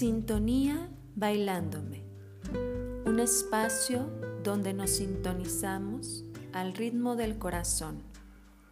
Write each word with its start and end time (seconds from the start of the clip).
Sintonía 0.00 0.88
Bailándome, 1.14 2.02
un 3.04 3.20
espacio 3.20 4.10
donde 4.42 4.72
nos 4.72 4.92
sintonizamos 4.92 6.24
al 6.54 6.72
ritmo 6.72 7.16
del 7.16 7.36
corazón 7.36 8.02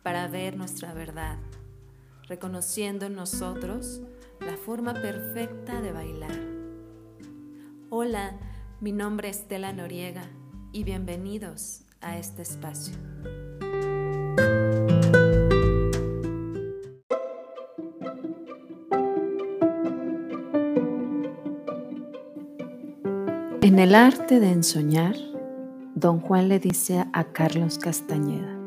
para 0.03 0.27
ver 0.29 0.57
nuestra 0.57 0.95
verdad, 0.95 1.37
reconociendo 2.29 3.05
en 3.05 3.15
nosotros 3.15 4.01
la 4.41 4.57
forma 4.57 4.95
perfecta 4.95 5.83
de 5.83 5.93
bailar. 5.93 6.41
Hola, 7.91 8.39
mi 8.81 8.93
nombre 8.93 9.29
es 9.29 9.41
Estela 9.41 9.75
Noriega 9.75 10.25
y 10.73 10.83
bienvenidos 10.85 11.83
a 12.01 12.17
este 12.17 12.41
espacio. 12.41 12.95
En 23.69 23.79
el 23.79 23.95
arte 23.95 24.41
de 24.41 24.51
ensoñar, 24.51 25.15
don 25.95 26.21
Juan 26.21 26.49
le 26.49 26.59
dice 26.59 27.05
a 27.13 27.25
Carlos 27.25 27.77
Castañeda, 27.77 28.59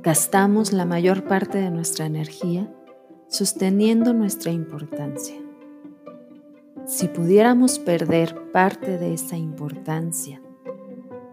gastamos 0.00 0.72
la 0.72 0.84
mayor 0.84 1.24
parte 1.24 1.58
de 1.58 1.72
nuestra 1.72 2.06
energía 2.06 2.72
sosteniendo 3.26 4.14
nuestra 4.14 4.52
importancia. 4.52 5.34
Si 6.86 7.08
pudiéramos 7.08 7.80
perder 7.80 8.52
parte 8.52 8.96
de 8.96 9.12
esa 9.12 9.36
importancia, 9.36 10.40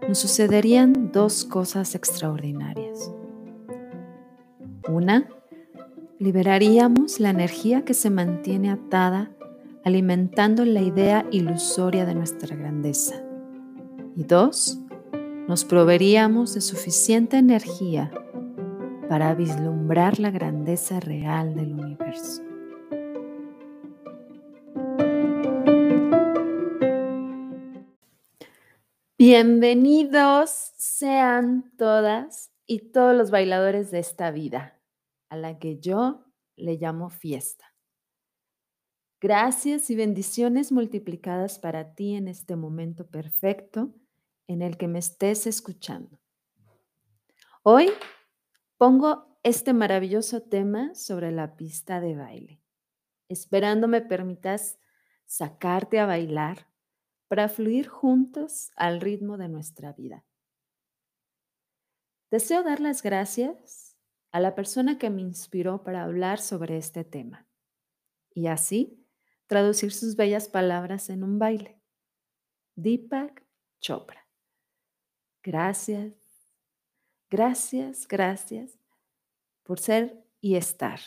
nos 0.08 0.18
sucederían 0.18 1.12
dos 1.12 1.44
cosas 1.44 1.94
extraordinarias. 1.94 3.12
Una, 4.88 5.28
liberaríamos 6.18 7.20
la 7.20 7.30
energía 7.30 7.84
que 7.84 7.94
se 7.94 8.10
mantiene 8.10 8.72
atada 8.72 9.30
alimentando 9.84 10.64
la 10.64 10.82
idea 10.82 11.26
ilusoria 11.30 12.04
de 12.04 12.14
nuestra 12.14 12.54
grandeza. 12.54 13.22
Y 14.16 14.24
dos, 14.24 14.78
nos 15.48 15.64
proveeríamos 15.64 16.54
de 16.54 16.60
suficiente 16.60 17.38
energía 17.38 18.10
para 19.08 19.34
vislumbrar 19.34 20.20
la 20.20 20.30
grandeza 20.30 21.00
real 21.00 21.54
del 21.54 21.72
universo. 21.72 22.42
Bienvenidos 29.18 30.50
sean 30.76 31.72
todas 31.76 32.52
y 32.66 32.90
todos 32.90 33.16
los 33.16 33.30
bailadores 33.30 33.90
de 33.90 33.98
esta 33.98 34.30
vida, 34.30 34.78
a 35.28 35.36
la 35.36 35.58
que 35.58 35.78
yo 35.78 36.24
le 36.56 36.76
llamo 36.76 37.10
fiesta. 37.10 37.69
Gracias 39.22 39.90
y 39.90 39.96
bendiciones 39.96 40.72
multiplicadas 40.72 41.58
para 41.58 41.94
ti 41.94 42.14
en 42.14 42.26
este 42.26 42.56
momento 42.56 43.06
perfecto 43.06 43.94
en 44.46 44.62
el 44.62 44.78
que 44.78 44.88
me 44.88 44.98
estés 44.98 45.46
escuchando. 45.46 46.18
Hoy 47.62 47.90
pongo 48.78 49.38
este 49.42 49.74
maravilloso 49.74 50.40
tema 50.40 50.94
sobre 50.94 51.32
la 51.32 51.54
pista 51.54 52.00
de 52.00 52.16
baile, 52.16 52.62
esperando 53.28 53.88
me 53.88 54.00
permitas 54.00 54.78
sacarte 55.26 55.98
a 55.98 56.06
bailar 56.06 56.66
para 57.28 57.50
fluir 57.50 57.88
juntos 57.88 58.70
al 58.74 59.02
ritmo 59.02 59.36
de 59.36 59.50
nuestra 59.50 59.92
vida. 59.92 60.24
Deseo 62.30 62.62
dar 62.62 62.80
las 62.80 63.02
gracias 63.02 63.98
a 64.32 64.40
la 64.40 64.54
persona 64.54 64.96
que 64.96 65.10
me 65.10 65.20
inspiró 65.20 65.82
para 65.82 66.04
hablar 66.04 66.38
sobre 66.38 66.78
este 66.78 67.04
tema 67.04 67.46
y 68.32 68.46
así 68.46 68.99
traducir 69.50 69.92
sus 69.92 70.14
bellas 70.14 70.48
palabras 70.48 71.10
en 71.10 71.24
un 71.24 71.40
baile. 71.40 71.82
Deepak 72.76 73.44
Chopra. 73.80 74.24
Gracias, 75.42 76.14
gracias, 77.28 78.06
gracias 78.06 78.78
por 79.64 79.80
ser 79.80 80.24
y 80.40 80.54
estar 80.54 81.00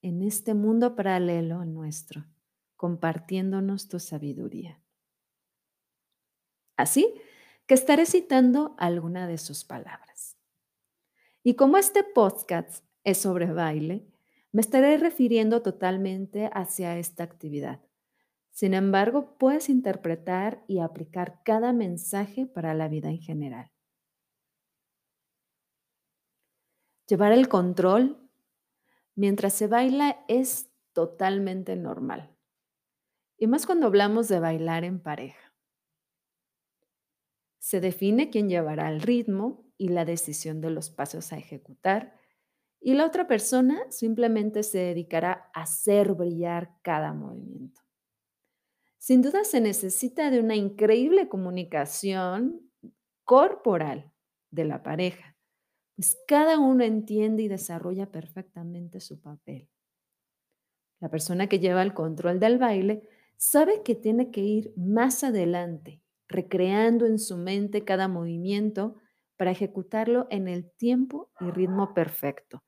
en 0.00 0.22
este 0.22 0.54
mundo 0.54 0.96
paralelo 0.96 1.60
al 1.60 1.74
nuestro, 1.74 2.24
compartiéndonos 2.76 3.88
tu 3.88 4.00
sabiduría. 4.00 4.80
Así 6.78 7.20
que 7.66 7.74
estaré 7.74 8.06
citando 8.06 8.74
alguna 8.78 9.26
de 9.26 9.36
sus 9.36 9.64
palabras. 9.64 10.38
Y 11.42 11.56
como 11.56 11.76
este 11.76 12.04
podcast 12.04 12.86
es 13.04 13.18
sobre 13.18 13.52
baile, 13.52 14.10
me 14.52 14.60
estaré 14.60 14.98
refiriendo 14.98 15.62
totalmente 15.62 16.50
hacia 16.52 16.98
esta 16.98 17.24
actividad. 17.24 17.80
Sin 18.50 18.74
embargo, 18.74 19.38
puedes 19.38 19.70
interpretar 19.70 20.62
y 20.68 20.80
aplicar 20.80 21.40
cada 21.42 21.72
mensaje 21.72 22.46
para 22.46 22.74
la 22.74 22.88
vida 22.88 23.08
en 23.08 23.18
general. 23.18 23.72
Llevar 27.08 27.32
el 27.32 27.48
control 27.48 28.30
mientras 29.14 29.54
se 29.54 29.66
baila 29.68 30.22
es 30.28 30.70
totalmente 30.92 31.76
normal. 31.76 32.36
Y 33.38 33.46
más 33.46 33.64
cuando 33.64 33.86
hablamos 33.86 34.28
de 34.28 34.38
bailar 34.38 34.84
en 34.84 35.00
pareja. 35.00 35.54
Se 37.58 37.80
define 37.80 38.28
quién 38.28 38.50
llevará 38.50 38.90
el 38.90 39.00
ritmo 39.00 39.64
y 39.78 39.88
la 39.88 40.04
decisión 40.04 40.60
de 40.60 40.70
los 40.70 40.90
pasos 40.90 41.32
a 41.32 41.38
ejecutar 41.38 42.21
y 42.84 42.94
la 42.94 43.06
otra 43.06 43.28
persona 43.28 43.80
simplemente 43.90 44.64
se 44.64 44.78
dedicará 44.78 45.50
a 45.54 45.62
hacer 45.62 46.14
brillar 46.14 46.74
cada 46.82 47.14
movimiento. 47.14 47.80
Sin 48.98 49.22
duda 49.22 49.44
se 49.44 49.60
necesita 49.60 50.30
de 50.30 50.40
una 50.40 50.56
increíble 50.56 51.28
comunicación 51.28 52.60
corporal 53.24 54.12
de 54.50 54.64
la 54.64 54.82
pareja, 54.82 55.36
pues 55.94 56.18
cada 56.26 56.58
uno 56.58 56.82
entiende 56.82 57.44
y 57.44 57.48
desarrolla 57.48 58.10
perfectamente 58.10 59.00
su 59.00 59.20
papel. 59.20 59.68
La 61.00 61.08
persona 61.08 61.46
que 61.48 61.60
lleva 61.60 61.82
el 61.82 61.94
control 61.94 62.40
del 62.40 62.58
baile 62.58 63.08
sabe 63.36 63.82
que 63.84 63.94
tiene 63.94 64.30
que 64.30 64.40
ir 64.40 64.72
más 64.76 65.22
adelante, 65.22 66.02
recreando 66.28 67.06
en 67.06 67.18
su 67.18 67.36
mente 67.36 67.84
cada 67.84 68.08
movimiento 68.08 68.96
para 69.36 69.52
ejecutarlo 69.52 70.26
en 70.30 70.48
el 70.48 70.70
tiempo 70.72 71.30
y 71.40 71.50
ritmo 71.50 71.94
perfecto 71.94 72.62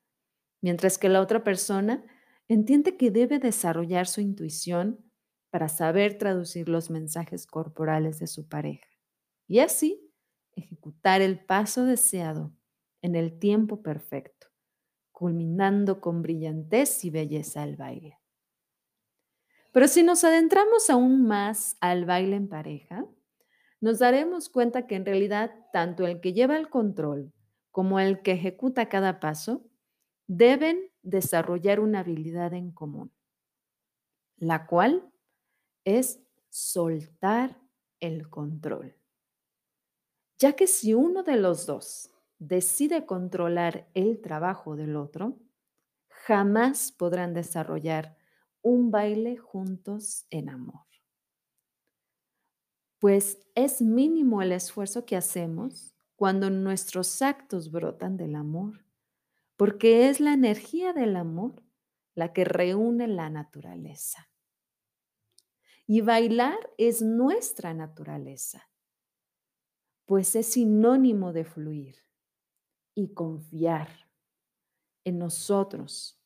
mientras 0.61 0.97
que 0.97 1.09
la 1.09 1.21
otra 1.21 1.43
persona 1.43 2.03
entiende 2.47 2.97
que 2.97 3.11
debe 3.11 3.39
desarrollar 3.39 4.07
su 4.07 4.21
intuición 4.21 5.03
para 5.49 5.69
saber 5.69 6.17
traducir 6.17 6.69
los 6.69 6.89
mensajes 6.89 7.47
corporales 7.47 8.19
de 8.19 8.27
su 8.27 8.47
pareja 8.47 8.87
y 9.47 9.59
así 9.59 10.11
ejecutar 10.55 11.21
el 11.21 11.43
paso 11.45 11.85
deseado 11.85 12.53
en 13.01 13.15
el 13.15 13.37
tiempo 13.39 13.81
perfecto, 13.81 14.47
culminando 15.11 16.01
con 16.01 16.21
brillantez 16.21 17.05
y 17.05 17.09
belleza 17.09 17.63
el 17.63 17.75
baile. 17.75 18.19
Pero 19.71 19.87
si 19.87 20.03
nos 20.03 20.23
adentramos 20.23 20.89
aún 20.89 21.27
más 21.27 21.77
al 21.81 22.05
baile 22.05 22.37
en 22.37 22.47
pareja, 22.47 23.05
nos 23.81 23.99
daremos 23.99 24.49
cuenta 24.49 24.87
que 24.87 24.95
en 24.95 25.05
realidad 25.05 25.51
tanto 25.73 26.07
el 26.07 26.21
que 26.21 26.33
lleva 26.33 26.57
el 26.57 26.69
control 26.69 27.33
como 27.71 27.99
el 27.99 28.21
que 28.21 28.31
ejecuta 28.31 28.87
cada 28.87 29.19
paso 29.19 29.69
deben 30.27 30.91
desarrollar 31.01 31.79
una 31.79 31.99
habilidad 31.99 32.53
en 32.53 32.71
común, 32.71 33.11
la 34.37 34.67
cual 34.67 35.11
es 35.83 36.19
soltar 36.49 37.59
el 37.99 38.29
control. 38.29 38.95
Ya 40.37 40.53
que 40.53 40.67
si 40.67 40.93
uno 40.93 41.23
de 41.23 41.37
los 41.37 41.65
dos 41.65 42.11
decide 42.39 43.05
controlar 43.05 43.89
el 43.93 44.21
trabajo 44.21 44.75
del 44.75 44.95
otro, 44.95 45.39
jamás 46.07 46.91
podrán 46.91 47.33
desarrollar 47.33 48.17
un 48.61 48.91
baile 48.91 49.37
juntos 49.37 50.25
en 50.29 50.49
amor. 50.49 50.85
Pues 52.99 53.37
es 53.53 53.81
mínimo 53.81 54.41
el 54.41 54.51
esfuerzo 54.51 55.05
que 55.05 55.15
hacemos 55.15 55.93
cuando 56.15 56.49
nuestros 56.49 57.21
actos 57.21 57.71
brotan 57.71 58.17
del 58.17 58.35
amor 58.35 58.84
porque 59.57 60.09
es 60.09 60.19
la 60.19 60.33
energía 60.33 60.93
del 60.93 61.15
amor 61.15 61.63
la 62.13 62.33
que 62.33 62.45
reúne 62.45 63.07
la 63.07 63.29
naturaleza. 63.29 64.29
Y 65.85 66.01
bailar 66.01 66.57
es 66.77 67.01
nuestra 67.01 67.73
naturaleza, 67.73 68.69
pues 70.05 70.35
es 70.35 70.53
sinónimo 70.53 71.31
de 71.31 71.45
fluir 71.45 71.97
y 72.95 73.13
confiar 73.13 73.89
en 75.03 75.19
nosotros, 75.19 76.19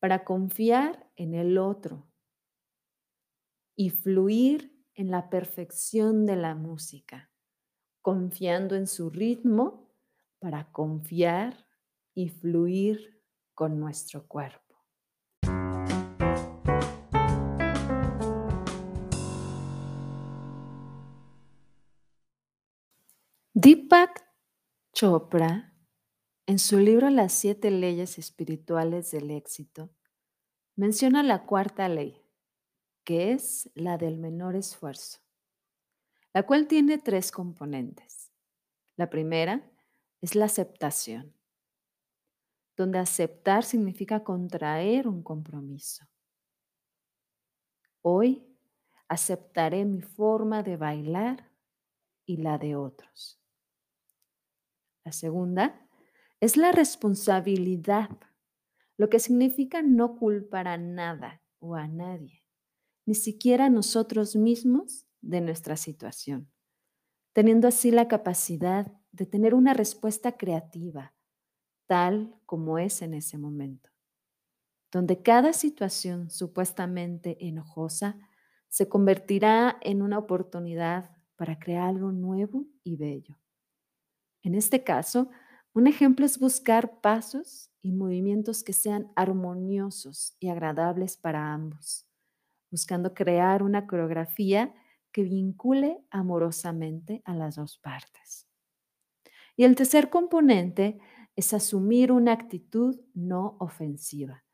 para 0.00 0.24
confiar 0.24 1.08
en 1.16 1.34
el 1.34 1.58
otro 1.58 2.08
y 3.76 3.90
fluir 3.90 4.76
en 4.94 5.10
la 5.10 5.30
perfección 5.30 6.26
de 6.26 6.36
la 6.36 6.54
música, 6.54 7.30
confiando 8.02 8.74
en 8.74 8.86
su 8.86 9.10
ritmo 9.10 9.92
para 10.38 10.72
confiar 10.72 11.65
y 12.16 12.30
fluir 12.30 13.22
con 13.54 13.78
nuestro 13.78 14.26
cuerpo. 14.26 14.74
Deepak 23.52 24.26
Chopra, 24.94 25.74
en 26.46 26.58
su 26.58 26.78
libro 26.78 27.10
Las 27.10 27.34
siete 27.34 27.70
leyes 27.70 28.18
espirituales 28.18 29.10
del 29.10 29.30
éxito, 29.30 29.90
menciona 30.74 31.22
la 31.22 31.44
cuarta 31.44 31.86
ley, 31.90 32.22
que 33.04 33.32
es 33.32 33.70
la 33.74 33.98
del 33.98 34.16
menor 34.16 34.56
esfuerzo, 34.56 35.20
la 36.32 36.44
cual 36.44 36.66
tiene 36.66 36.96
tres 36.96 37.30
componentes. 37.30 38.32
La 38.96 39.10
primera 39.10 39.70
es 40.22 40.34
la 40.34 40.46
aceptación, 40.46 41.35
donde 42.76 42.98
aceptar 42.98 43.64
significa 43.64 44.22
contraer 44.22 45.08
un 45.08 45.22
compromiso. 45.22 46.04
Hoy 48.02 48.46
aceptaré 49.08 49.84
mi 49.84 50.02
forma 50.02 50.62
de 50.62 50.76
bailar 50.76 51.50
y 52.26 52.36
la 52.36 52.58
de 52.58 52.76
otros. 52.76 53.40
La 55.04 55.12
segunda 55.12 55.88
es 56.40 56.56
la 56.56 56.72
responsabilidad, 56.72 58.10
lo 58.98 59.08
que 59.08 59.18
significa 59.18 59.82
no 59.82 60.16
culpar 60.16 60.68
a 60.68 60.76
nada 60.76 61.42
o 61.58 61.76
a 61.76 61.88
nadie, 61.88 62.44
ni 63.06 63.14
siquiera 63.14 63.66
a 63.66 63.70
nosotros 63.70 64.36
mismos 64.36 65.06
de 65.20 65.40
nuestra 65.40 65.76
situación, 65.76 66.52
teniendo 67.32 67.68
así 67.68 67.90
la 67.90 68.08
capacidad 68.08 68.92
de 69.12 69.26
tener 69.26 69.54
una 69.54 69.74
respuesta 69.74 70.36
creativa, 70.36 71.15
tal 71.86 72.34
como 72.46 72.78
es 72.78 73.02
en 73.02 73.14
ese 73.14 73.38
momento, 73.38 73.90
donde 74.92 75.22
cada 75.22 75.52
situación 75.52 76.30
supuestamente 76.30 77.36
enojosa 77.46 78.18
se 78.68 78.88
convertirá 78.88 79.78
en 79.82 80.02
una 80.02 80.18
oportunidad 80.18 81.10
para 81.36 81.58
crear 81.58 81.88
algo 81.88 82.12
nuevo 82.12 82.64
y 82.82 82.96
bello. 82.96 83.38
En 84.42 84.54
este 84.54 84.84
caso, 84.84 85.30
un 85.72 85.86
ejemplo 85.86 86.24
es 86.24 86.38
buscar 86.38 87.00
pasos 87.00 87.70
y 87.82 87.92
movimientos 87.92 88.64
que 88.64 88.72
sean 88.72 89.12
armoniosos 89.14 90.36
y 90.40 90.48
agradables 90.48 91.16
para 91.16 91.52
ambos, 91.52 92.06
buscando 92.70 93.12
crear 93.12 93.62
una 93.62 93.86
coreografía 93.86 94.74
que 95.12 95.22
vincule 95.22 96.02
amorosamente 96.10 97.22
a 97.24 97.34
las 97.34 97.56
dos 97.56 97.78
partes. 97.78 98.46
Y 99.56 99.64
el 99.64 99.74
tercer 99.74 100.10
componente 100.10 100.98
es 101.36 101.52
asumir 101.54 102.10
una 102.10 102.32
actitud 102.32 102.98
no 103.14 103.56
ofensiva, 103.60 104.44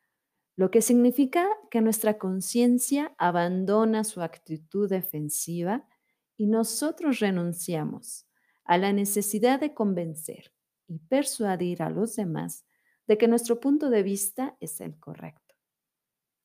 lo 0.56 0.70
que 0.70 0.82
significa 0.82 1.48
que 1.70 1.80
nuestra 1.80 2.18
conciencia 2.18 3.14
abandona 3.16 4.04
su 4.04 4.20
actitud 4.20 4.88
defensiva 4.90 5.88
y 6.36 6.46
nosotros 6.46 7.20
renunciamos 7.20 8.26
a 8.64 8.78
la 8.78 8.92
necesidad 8.92 9.60
de 9.60 9.74
convencer 9.74 10.52
y 10.88 10.98
persuadir 10.98 11.82
a 11.82 11.90
los 11.90 12.16
demás 12.16 12.66
de 13.06 13.16
que 13.16 13.28
nuestro 13.28 13.60
punto 13.60 13.90
de 13.90 14.02
vista 14.02 14.56
es 14.60 14.80
el 14.80 14.98
correcto. 14.98 15.54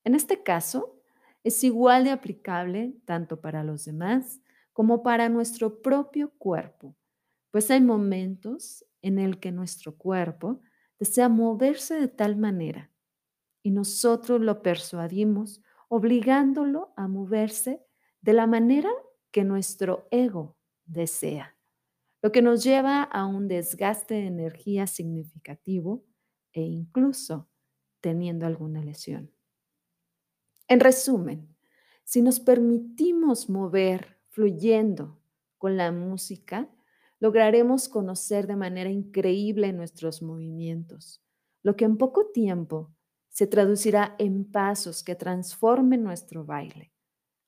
En 0.04 0.16
este 0.16 0.42
caso, 0.42 1.02
es 1.44 1.64
igual 1.64 2.04
de 2.04 2.12
aplicable 2.12 2.96
tanto 3.06 3.42
para 3.42 3.64
los 3.64 3.86
demás 3.86 4.42
como 4.74 5.04
para 5.04 5.30
nuestro 5.30 5.82
propio 5.82 6.32
cuerpo, 6.38 6.96
pues 7.52 7.72
hay 7.72 7.82
momentos 7.82 8.86
en 9.08 9.20
el 9.20 9.40
que 9.40 9.52
nuestro 9.52 9.98
cuerpo 9.98 10.62
desea 11.00 11.30
moverse 11.30 11.96
de 11.96 12.08
tal 12.08 12.36
manera 12.36 12.92
y 13.64 13.72
nosotros 13.72 14.42
lo 14.42 14.62
persuadimos 14.62 15.62
obligándolo 15.90 16.94
a 16.96 17.08
moverse 17.08 17.82
de 18.22 18.34
la 18.34 18.48
manera 18.48 18.90
que 19.32 19.44
nuestro 19.44 20.08
ego 20.12 20.58
desea, 20.86 21.58
lo 22.22 22.32
que 22.32 22.42
nos 22.42 22.64
lleva 22.64 23.04
a 23.04 23.26
un 23.26 23.48
desgaste 23.48 24.16
de 24.16 24.28
energía 24.28 24.88
significativo 24.88 26.06
e 26.52 26.62
incluso 26.62 27.50
teniendo 28.02 28.46
alguna 28.46 28.84
lesión. 28.84 29.32
En 30.68 30.80
resumen, 30.80 31.56
si 32.04 32.22
nos 32.22 32.40
permitimos 32.40 33.50
mover 33.50 34.18
fluyendo 34.30 35.20
con 35.58 35.78
la 35.78 35.92
música, 35.92 36.70
lograremos 37.20 37.90
conocer 37.90 38.48
de 38.48 38.56
manera 38.56 38.90
increíble 38.90 39.74
nuestros 39.74 40.22
movimientos, 40.22 41.24
lo 41.64 41.76
que 41.76 41.86
en 41.86 41.98
poco 41.98 42.28
tiempo 42.32 42.94
se 43.30 43.48
traducirá 43.48 44.16
en 44.18 44.50
pasos 44.50 45.04
que 45.04 45.16
transformen 45.16 46.04
nuestro 46.04 46.46
baile, 46.46 46.92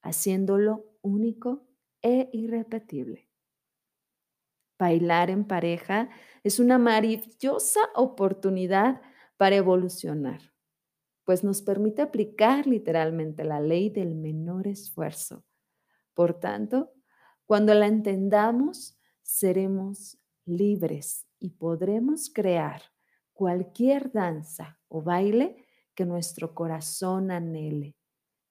haciéndolo 0.02 0.86
único 1.02 1.68
e 2.02 2.30
irrepetible. 2.32 3.30
Bailar 4.78 5.30
en 5.30 5.46
pareja 5.46 6.10
es 6.44 6.60
una 6.60 6.78
maravillosa 6.78 7.82
oportunidad 7.96 9.02
para 9.36 9.56
evolucionar, 9.56 10.54
pues 11.26 11.44
nos 11.44 11.62
permite 11.62 12.02
aplicar 12.02 12.68
literalmente 12.68 13.44
la 13.44 13.60
ley 13.60 13.90
del 13.90 14.16
menor 14.16 14.68
esfuerzo. 14.68 15.44
Por 16.14 16.40
tanto, 16.40 16.94
cuando 17.46 17.74
la 17.74 17.88
entendamos, 17.88 18.99
seremos 19.30 20.18
libres 20.46 21.28
y 21.40 21.52
podremos 21.52 22.32
crear 22.34 22.82
cualquier 23.32 24.12
danza 24.12 24.80
o 24.88 25.04
baile 25.04 25.68
que 25.94 26.04
nuestro 26.04 26.56
corazón 26.56 27.30
anhele. 27.30 27.96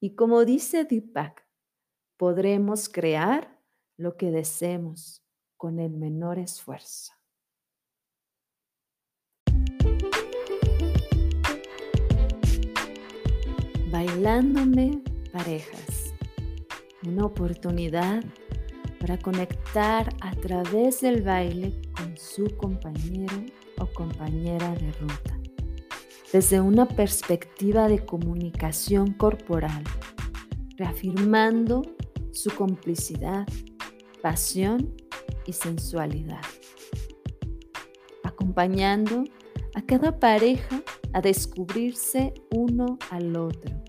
Y 0.01 0.15
como 0.15 0.45
dice 0.45 0.85
Deepak, 0.85 1.45
podremos 2.17 2.89
crear 2.89 3.61
lo 3.97 4.17
que 4.17 4.31
deseemos 4.31 5.27
con 5.57 5.81
el 5.81 5.97
menor 5.97 6.39
esfuerzo. 6.39 7.13
Bailándome 13.91 15.03
parejas, 15.33 16.15
una 17.05 17.27
oportunidad 17.27 18.23
para 19.01 19.19
conectar 19.19 20.09
a 20.21 20.35
través 20.37 21.01
del 21.01 21.23
baile 21.23 21.81
con 21.97 22.17
su 22.17 22.57
compañero 22.57 23.37
o 23.79 23.87
compañera 23.87 24.75
de 24.75 24.93
ruta, 24.93 25.39
desde 26.33 26.61
una 26.61 26.87
perspectiva 26.87 27.89
de 27.89 28.05
comunicación 28.05 29.13
corporal, 29.13 29.85
reafirmando 30.77 31.83
su 32.33 32.51
complicidad, 32.51 33.47
pasión 34.23 34.95
y 35.47 35.53
sensualidad, 35.53 36.43
acompañando 38.25 39.25
a 39.75 39.83
cada 39.83 40.19
pareja 40.19 40.83
a 41.13 41.21
descubrirse 41.21 42.35
uno 42.51 42.99
al 43.11 43.37
otro, 43.37 43.83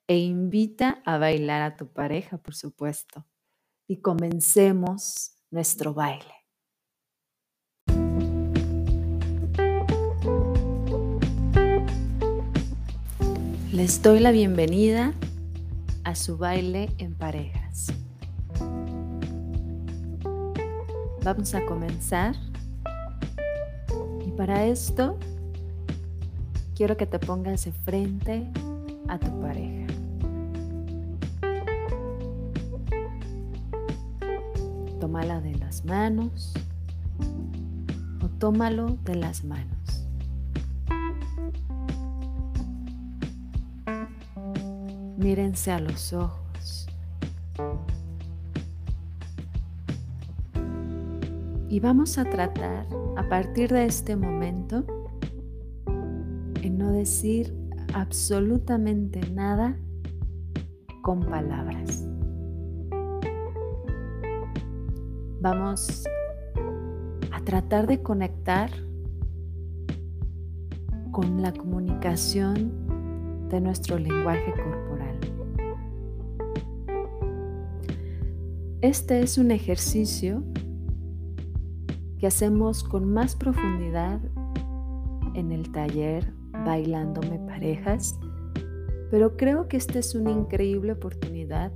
e 0.07 0.19
invita 0.19 1.03
a 1.05 1.19
bailar 1.19 1.63
a 1.63 1.77
tu 1.77 1.93
pareja, 1.93 2.39
por 2.39 2.55
supuesto. 2.55 3.27
Y 3.87 4.01
comencemos 4.01 5.37
nuestro 5.51 5.95
baile. 5.95 6.35
Les 13.73 14.03
doy 14.03 14.21
la 14.21 14.33
bienvenida 14.33 15.15
a 16.05 16.15
su 16.15 16.37
baile 16.37 16.91
en 16.99 17.15
parejas. 17.15 17.87
Vamos 21.25 21.55
a 21.55 21.65
comenzar 21.65 22.35
y 24.27 24.31
para 24.33 24.65
esto 24.65 25.17
quiero 26.75 26.97
que 26.97 27.07
te 27.07 27.21
pongas 27.21 27.65
de 27.65 27.71
frente 27.71 28.51
a 29.07 29.21
tu 29.21 29.41
pareja. 29.41 29.87
Tómala 34.99 35.41
de 35.41 35.55
las 35.55 35.85
manos 35.85 36.55
o 38.21 38.29
tómalo 38.41 38.97
de 39.05 39.15
las 39.15 39.45
manos. 39.45 40.09
Mírense 45.19 45.71
a 45.71 45.79
los 45.79 46.13
ojos. 46.13 46.42
Y 51.73 51.81
vamos 51.81 52.19
a 52.19 52.25
tratar 52.27 52.87
a 53.17 53.27
partir 53.31 53.73
de 53.73 53.87
este 53.87 54.15
momento 54.15 54.85
en 56.61 56.77
no 56.77 56.93
decir 56.93 57.57
absolutamente 57.95 59.21
nada 59.31 59.79
con 61.01 61.21
palabras. 61.21 62.07
Vamos 65.41 66.05
a 67.31 67.41
tratar 67.43 67.87
de 67.87 68.03
conectar 68.03 68.69
con 71.11 71.41
la 71.41 71.55
comunicación 71.55 73.49
de 73.49 73.63
nuestro 73.63 73.99
lenguaje 73.99 74.53
corporal. 74.63 75.19
Este 78.83 79.23
es 79.23 79.39
un 79.39 79.51
ejercicio 79.51 80.45
que 82.23 82.29
hacemos 82.29 82.85
con 82.85 83.13
más 83.13 83.35
profundidad 83.35 84.21
en 85.35 85.51
el 85.51 85.73
taller 85.73 86.33
Bailándome 86.53 87.41
Parejas, 87.41 88.17
pero 89.11 89.37
creo 89.37 89.67
que 89.67 89.77
esta 89.77 89.99
es 89.99 90.15
una 90.15 90.31
increíble 90.31 90.93
oportunidad 90.93 91.73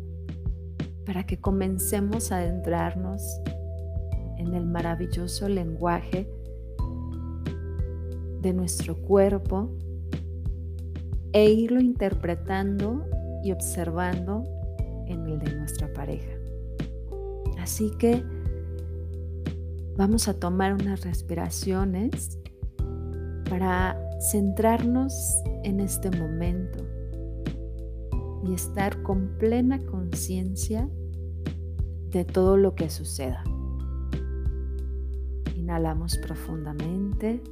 para 1.04 1.26
que 1.26 1.40
comencemos 1.40 2.30
a 2.30 2.36
adentrarnos 2.36 3.40
en 4.38 4.54
el 4.54 4.66
maravilloso 4.66 5.48
lenguaje 5.48 6.30
de 8.40 8.52
nuestro 8.52 8.94
cuerpo 9.02 9.68
e 11.32 11.50
irlo 11.50 11.80
interpretando 11.80 13.04
y 13.42 13.50
observando 13.50 14.44
en 15.08 15.26
el 15.26 15.40
de 15.40 15.56
nuestra 15.56 15.92
pareja. 15.92 16.38
Así 17.58 17.90
que 17.98 18.22
vamos 19.96 20.28
a 20.28 20.34
tomar 20.34 20.74
unas 20.74 21.02
respiraciones 21.02 22.38
para 23.48 23.98
centrarnos 24.30 25.12
en 25.64 25.80
este 25.80 26.10
momento 26.10 26.84
y 28.44 28.54
estar 28.54 29.02
con 29.02 29.36
plena 29.38 29.84
conciencia 29.86 30.88
de 32.10 32.24
todo 32.24 32.56
lo 32.56 32.74
que 32.74 32.90
suceda. 32.90 33.42
Inhalamos 35.56 36.16
profundamente. 36.18 37.42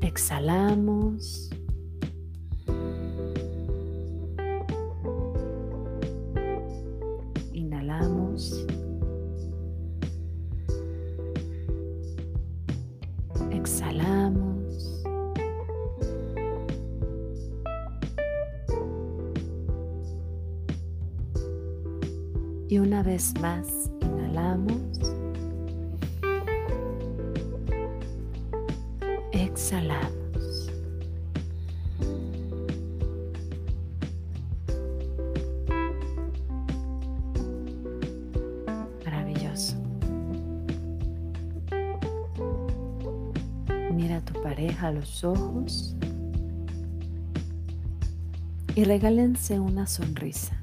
Exhalamos. 0.00 1.51
Una 23.02 23.10
vez 23.10 23.34
más, 23.40 23.66
inhalamos. 24.00 24.76
exhalamos. 29.32 30.70
Maravilloso. 39.04 39.76
Mira 43.92 44.18
a 44.18 44.20
tu 44.20 44.40
pareja 44.42 44.92
los 44.92 45.24
ojos 45.24 45.96
y 48.76 48.84
regálense 48.84 49.58
una 49.58 49.88
sonrisa. 49.88 50.56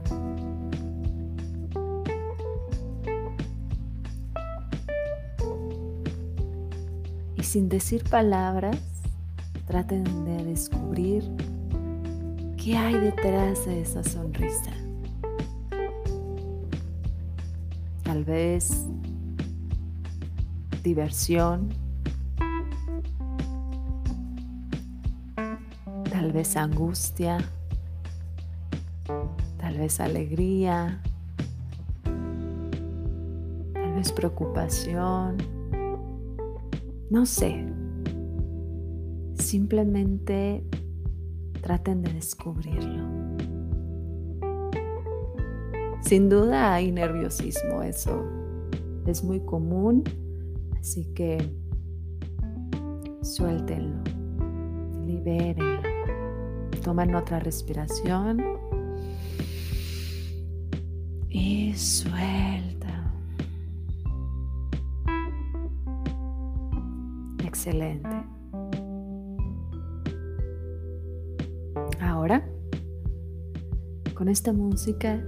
Sin 7.49 7.67
decir 7.67 8.03
palabras, 8.03 8.77
traten 9.65 10.03
de 10.23 10.43
descubrir 10.43 11.23
qué 12.57 12.77
hay 12.77 12.93
detrás 12.93 13.65
de 13.65 13.81
esa 13.81 14.03
sonrisa. 14.03 14.71
Tal 18.03 18.23
vez 18.23 18.85
diversión, 20.83 21.69
tal 26.11 26.31
vez 26.31 26.55
angustia, 26.55 27.39
tal 29.57 29.75
vez 29.75 29.99
alegría, 29.99 31.01
tal 33.73 33.93
vez 33.95 34.11
preocupación 34.11 35.58
no 37.09 37.25
sé. 37.25 37.65
Simplemente 39.35 40.63
traten 41.61 42.01
de 42.01 42.13
descubrirlo. 42.13 43.07
Sin 46.01 46.29
duda 46.29 46.73
hay 46.73 46.91
nerviosismo, 46.91 47.83
eso 47.83 48.25
es 49.05 49.23
muy 49.23 49.39
común, 49.41 50.03
así 50.79 51.05
que 51.13 51.37
suéltenlo, 53.21 54.01
libérenlo. 55.05 55.81
Toman 56.83 57.13
otra 57.13 57.39
respiración 57.39 58.41
y 61.29 61.73
suelten. 61.75 62.78
Excelente. 67.69 68.09
Ahora, 72.01 72.43
con 74.15 74.27
esta 74.27 74.51
música 74.51 75.23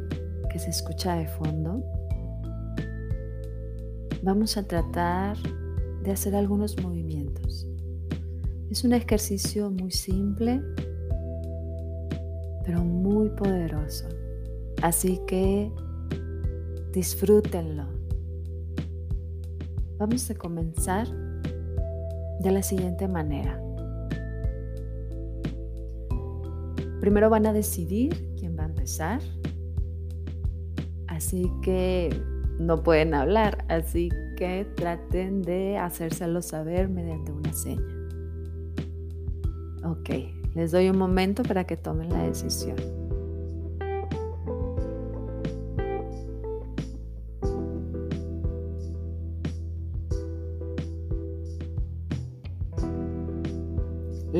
que 0.51 0.57
se 0.57 0.71
escucha 0.71 1.17
de 1.17 1.27
fondo, 1.27 1.83
vamos 4.23 4.57
a 4.57 4.63
tratar 4.63 5.37
de 6.01 6.09
hacer 6.09 6.33
algunos 6.33 6.81
movimientos. 6.81 7.67
Es 8.71 8.83
un 8.83 8.93
ejercicio 8.93 9.69
muy 9.69 9.91
simple, 9.91 10.63
pero 12.65 12.83
muy 12.83 13.29
poderoso. 13.29 14.09
Así 14.81 15.21
que 15.27 15.71
disfrútenlo. 16.91 17.85
Vamos 19.99 20.27
a 20.31 20.33
comenzar 20.33 21.07
de 22.41 22.51
la 22.51 22.63
siguiente 22.63 23.07
manera. 23.07 23.61
Primero 26.99 27.29
van 27.29 27.45
a 27.47 27.53
decidir 27.53 28.35
quién 28.37 28.57
va 28.57 28.63
a 28.63 28.67
empezar. 28.67 29.21
Así 31.07 31.51
que 31.61 32.09
no 32.59 32.83
pueden 32.83 33.13
hablar, 33.13 33.65
así 33.69 34.09
que 34.37 34.65
traten 34.75 35.41
de 35.41 35.77
hacérselo 35.77 36.41
saber 36.41 36.89
mediante 36.89 37.31
una 37.31 37.53
seña. 37.53 37.81
Ok, 39.83 40.09
les 40.55 40.71
doy 40.71 40.89
un 40.89 40.97
momento 40.97 41.43
para 41.43 41.65
que 41.65 41.75
tomen 41.75 42.09
la 42.09 42.23
decisión. 42.23 43.00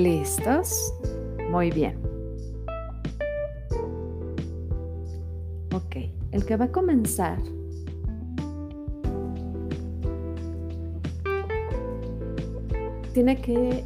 ¿Listos? 0.01 0.95
Muy 1.51 1.69
bien. 1.69 1.95
Ok, 5.75 5.95
el 6.31 6.43
que 6.43 6.57
va 6.57 6.65
a 6.65 6.71
comenzar 6.71 7.37
tiene 13.13 13.39
que 13.41 13.85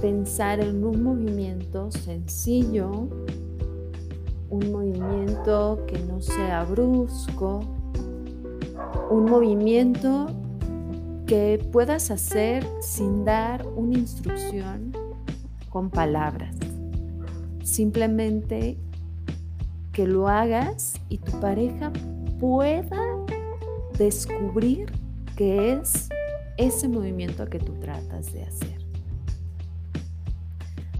pensar 0.00 0.60
en 0.60 0.84
un 0.84 1.02
movimiento 1.02 1.90
sencillo, 1.90 3.08
un 4.50 4.70
movimiento 4.70 5.84
que 5.88 5.98
no 5.98 6.20
sea 6.20 6.62
brusco, 6.66 7.62
un 9.10 9.24
movimiento 9.24 10.28
que 11.26 11.60
puedas 11.72 12.12
hacer 12.12 12.64
sin 12.80 13.24
dar 13.24 13.66
una 13.74 13.98
instrucción 13.98 14.87
palabras. 15.86 16.54
Simplemente 17.62 18.76
que 19.92 20.06
lo 20.06 20.28
hagas 20.28 20.94
y 21.08 21.18
tu 21.18 21.40
pareja 21.40 21.92
pueda 22.38 23.00
descubrir 23.98 24.92
qué 25.36 25.72
es 25.72 26.08
ese 26.56 26.88
movimiento 26.88 27.46
que 27.46 27.58
tú 27.58 27.74
tratas 27.74 28.32
de 28.32 28.42
hacer. 28.42 28.78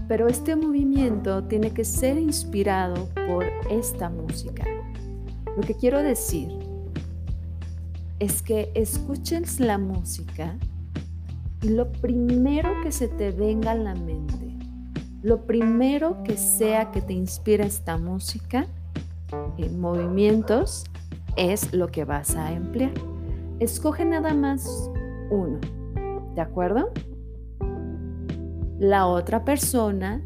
Pero 0.07 0.27
este 0.27 0.55
movimiento 0.55 1.43
tiene 1.43 1.71
que 1.71 1.85
ser 1.85 2.17
inspirado 2.17 3.09
por 3.27 3.45
esta 3.69 4.09
música. 4.09 4.65
Lo 5.55 5.61
que 5.61 5.75
quiero 5.75 6.01
decir 6.01 6.49
es 8.19 8.41
que 8.41 8.71
escuches 8.73 9.59
la 9.59 9.77
música 9.77 10.57
y 11.61 11.69
lo 11.69 11.91
primero 11.91 12.69
que 12.81 12.91
se 12.91 13.07
te 13.07 13.31
venga 13.31 13.71
a 13.71 13.75
la 13.75 13.93
mente, 13.93 14.38
lo 15.21 15.45
primero 15.45 16.23
que 16.23 16.37
sea 16.37 16.91
que 16.91 17.01
te 17.01 17.13
inspire 17.13 17.65
esta 17.65 17.97
música 17.97 18.67
en 19.57 19.79
movimientos 19.79 20.85
es 21.35 21.73
lo 21.73 21.87
que 21.87 22.05
vas 22.05 22.35
a 22.35 22.53
emplear. 22.53 22.93
Escoge 23.59 24.05
nada 24.05 24.33
más 24.33 24.89
uno, 25.29 25.59
¿de 26.35 26.41
acuerdo? 26.41 26.91
La 28.79 29.07
otra 29.07 29.43
persona 29.43 30.23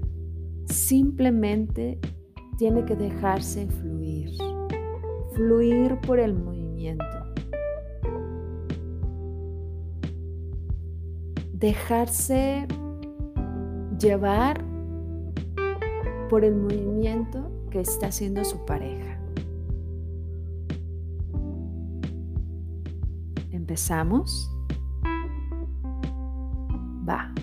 simplemente 0.66 2.00
tiene 2.58 2.86
que 2.86 2.96
dejarse 2.96 3.68
fluir, 3.68 4.30
fluir 5.34 6.00
por 6.02 6.20
el 6.20 6.36
movimiento. 6.36 7.04
Dejarse 11.54 12.68
llevar 13.98 14.73
por 16.30 16.44
el 16.44 16.56
movimiento 16.56 17.52
que 17.70 17.82
está 17.82 18.08
haciendo 18.08 18.44
su 18.44 18.66
pareja. 18.66 19.20
Empezamos. 23.52 24.50
Va. 27.08 27.34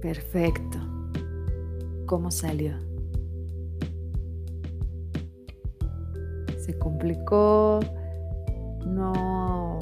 Perfecto. 0.00 0.78
¿Cómo 2.06 2.30
salió? 2.30 2.72
Complicó, 6.88 7.80
no, 8.86 9.78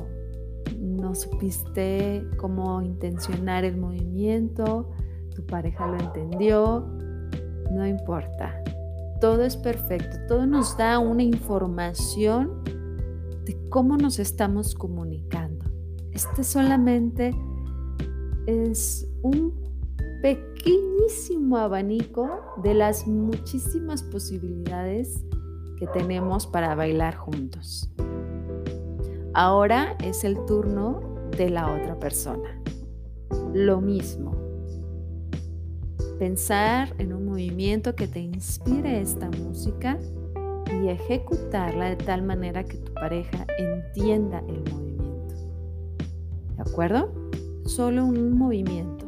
no 0.77 1.15
supiste 1.15 2.27
cómo 2.37 2.83
intencionar 2.83 3.65
el 3.65 3.77
movimiento, 3.77 4.91
tu 5.33 5.47
pareja 5.47 5.87
lo 5.87 5.99
entendió, 6.01 6.85
no 7.71 7.87
importa. 7.87 8.61
Todo 9.21 9.45
es 9.45 9.57
perfecto, 9.57 10.17
todo 10.27 10.47
nos 10.47 10.77
da 10.77 10.99
una 10.99 11.23
información 11.23 12.65
de 13.45 13.57
cómo 13.69 13.97
nos 13.97 14.19
estamos 14.19 14.75
comunicando. 14.75 15.65
Este 16.11 16.43
solamente 16.43 17.31
es 18.47 19.09
un 19.23 19.55
pequeñísimo 20.23 21.57
abanico 21.57 22.41
de 22.65 22.75
las 22.75 23.07
muchísimas 23.07 24.03
posibilidades 24.03 25.26
que 25.77 25.87
tenemos 25.87 26.47
para 26.47 26.75
bailar 26.75 27.15
juntos. 27.17 27.91
Ahora 29.35 29.97
es 30.03 30.25
el 30.25 30.45
turno 30.47 31.01
de 31.37 31.51
la 31.51 31.71
otra 31.71 31.99
persona. 31.99 32.63
Lo 33.53 33.81
mismo. 33.81 34.35
Pensar 36.19 36.95
en 36.99 37.13
un 37.13 37.27
movimiento 37.27 37.95
que 37.95 38.09
te 38.09 38.21
inspire 38.21 39.01
esta 39.01 39.29
música 39.31 39.99
y 40.83 40.89
ejecutarla 40.89 41.91
de 41.91 41.97
tal 41.97 42.23
manera 42.23 42.65
que 42.65 42.79
tu 42.79 42.95
pareja 42.95 43.47
entienda 43.59 44.43
el 44.49 44.63
movimiento. 44.73 45.35
¿De 46.57 46.63
acuerdo? 46.63 47.13
Solo 47.67 48.07
un 48.07 48.33
movimiento 48.39 49.07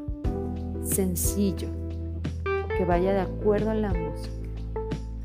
sencillo, 0.88 1.68
que 2.76 2.84
vaya 2.84 3.12
de 3.12 3.20
acuerdo 3.20 3.70
a 3.70 3.74
la 3.74 3.92
música. 3.92 4.34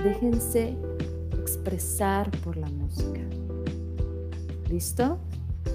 Déjense 0.04 0.78
expresar 1.54 2.32
por 2.44 2.58
la 2.58 2.68
música. 2.68 3.22
¿Listo? 4.70 5.20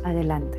Adelante. 0.04 0.58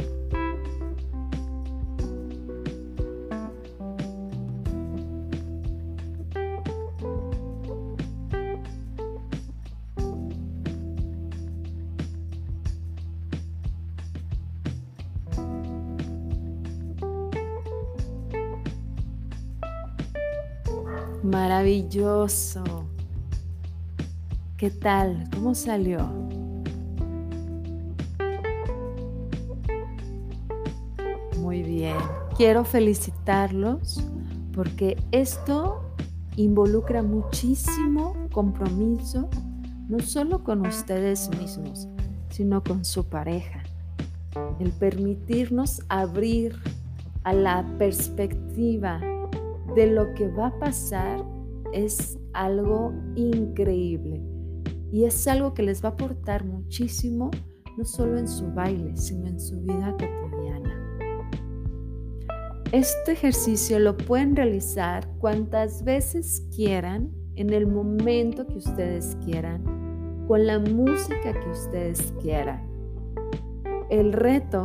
Maravilloso. 21.24 22.89
¿Qué 24.60 24.72
tal? 24.72 25.30
¿Cómo 25.34 25.56
salió? 25.56 26.06
Muy 31.38 31.64
bien. 31.64 31.96
Quiero 32.36 32.66
felicitarlos 32.66 34.04
porque 34.54 34.98
esto 35.14 35.80
involucra 36.36 37.02
muchísimo 37.04 38.18
compromiso, 38.34 39.30
no 39.88 40.02
solo 40.02 40.44
con 40.44 40.68
ustedes 40.68 41.30
mismos, 41.40 41.88
sino 42.30 42.62
con 42.62 42.84
su 42.84 43.06
pareja. 43.06 43.64
El 44.60 44.74
permitirnos 44.74 45.84
abrir 45.88 46.60
a 47.24 47.32
la 47.32 47.66
perspectiva 47.78 49.00
de 49.74 49.88
lo 49.88 50.14
que 50.16 50.28
va 50.28 50.48
a 50.48 50.60
pasar 50.60 51.24
es 51.72 52.20
algo 52.34 52.92
increíble 53.16 54.29
y 54.92 55.06
es 55.06 55.28
algo 55.28 55.54
que 55.54 55.64
les 55.64 55.84
va 55.84 55.90
a 55.90 55.92
aportar 55.94 56.46
muchísimo, 56.46 57.32
no 57.78 57.86
solo 57.86 58.18
en 58.18 58.28
su 58.28 58.52
baile, 58.54 58.96
sino 58.98 59.28
en 59.28 59.40
su 59.40 59.60
vida 59.62 59.92
cotidiana. 59.94 60.80
Este 62.72 63.14
ejercicio 63.14 63.80
lo 63.80 63.98
pueden 63.98 64.36
realizar 64.36 65.08
cuantas 65.18 65.84
veces 65.84 66.48
quieran, 66.56 67.12
en 67.36 67.52
el 67.54 67.68
momento 67.68 68.46
que 68.46 68.58
ustedes 68.58 69.18
quieran, 69.24 69.64
con 70.28 70.46
la 70.46 70.60
música 70.60 71.34
que 71.34 71.50
ustedes 71.50 72.14
quieran. 72.22 72.68
El 73.90 74.14
reto 74.14 74.64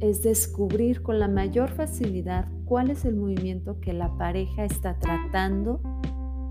es 0.00 0.22
descubrir 0.22 1.02
con 1.02 1.18
la 1.18 1.28
mayor 1.28 1.70
facilidad 1.70 2.48
cuál 2.64 2.90
es 2.90 3.04
el 3.04 3.16
movimiento 3.16 3.80
que 3.80 3.92
la 3.92 4.16
pareja 4.18 4.64
está 4.64 4.98
tratando 4.98 5.80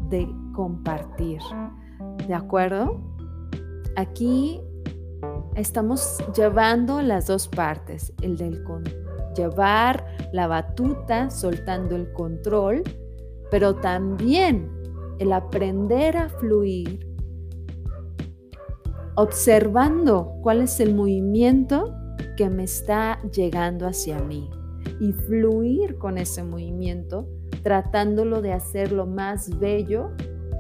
de 0.10 0.28
compartir. 0.54 1.40
¿De 2.30 2.36
acuerdo? 2.36 3.02
Aquí 3.96 4.62
estamos 5.56 6.20
llevando 6.38 7.02
las 7.02 7.26
dos 7.26 7.48
partes, 7.48 8.14
el 8.22 8.38
del 8.38 8.64
llevar 9.36 10.06
la 10.32 10.46
batuta, 10.46 11.32
soltando 11.32 11.96
el 11.96 12.14
control, 12.14 12.84
pero 13.50 13.78
también 13.78 14.70
el 15.18 15.34
aprender 15.34 16.18
a 16.18 16.30
fluir, 16.30 17.00
observando 19.16 20.32
cuál 20.44 20.62
es 20.62 20.80
el 20.80 20.94
movimiento 20.94 21.96
que 22.38 22.48
me 22.52 22.66
está 22.66 23.24
llegando 23.34 23.88
hacia 23.88 24.20
mí 24.20 24.52
y 25.00 25.14
fluir 25.14 25.98
con 25.98 26.20
ese 26.20 26.44
movimiento, 26.44 27.28
tratándolo 27.64 28.44
de 28.44 28.54
hacer 28.54 28.92
lo 28.92 29.08
más 29.08 29.58
bello 29.58 30.12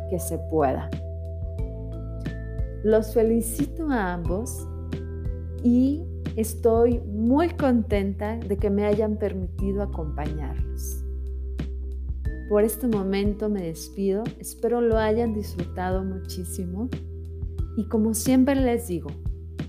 que 0.10 0.18
se 0.18 0.40
pueda. 0.50 0.90
Los 2.84 3.14
felicito 3.14 3.90
a 3.90 4.14
ambos 4.14 4.66
y 5.64 6.02
estoy 6.38 7.00
muy 7.00 7.50
contenta 7.50 8.38
de 8.38 8.56
que 8.56 8.70
me 8.70 8.86
hayan 8.86 9.18
permitido 9.18 9.84
acompañarlos. 9.84 11.04
Por 12.48 12.64
este 12.64 12.88
momento 12.88 13.50
me 13.50 13.64
despido, 13.64 14.24
espero 14.40 14.80
lo 14.80 14.98
hayan 14.98 15.34
disfrutado 15.34 16.04
muchísimo 16.06 16.90
y 17.76 17.86
como 17.90 18.14
siempre 18.14 18.56
les 18.56 18.88
digo, 18.88 19.10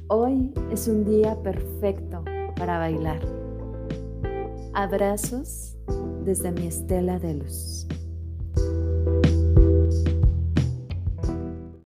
hoy 0.07 0.53
es 0.71 0.87
un 0.87 1.05
día 1.05 1.43
perfecto 1.43 2.25
para 2.57 2.79
bailar. 2.79 3.21
Abrazos 4.73 5.77
desde 6.25 6.53
mi 6.53 6.69
estela 6.69 7.19
de 7.19 7.35
luz. 7.35 7.89